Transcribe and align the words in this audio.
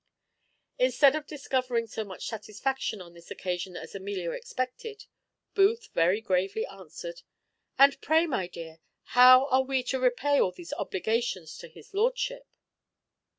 Instead 0.79 1.15
of 1.15 1.27
discovering 1.27 1.85
so 1.85 2.03
much 2.03 2.25
satisfaction 2.25 3.03
on 3.03 3.13
this 3.13 3.29
occasion 3.29 3.77
as 3.77 3.93
Amelia 3.93 4.31
expected, 4.31 5.05
Booth 5.53 5.89
very 5.93 6.19
gravely 6.21 6.65
answered, 6.65 7.21
"And 7.77 8.01
pray, 8.01 8.25
my 8.25 8.47
dear, 8.47 8.79
how 9.13 9.45
are 9.49 9.61
we 9.61 9.83
to 9.83 9.99
repay 9.99 10.41
all 10.41 10.53
these 10.53 10.73
obligations 10.73 11.55
to 11.59 11.67
his 11.67 11.93
lordship?" 11.93 12.47